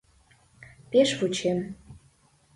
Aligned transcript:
Пеш 0.89 1.09
вучем. 1.19 1.59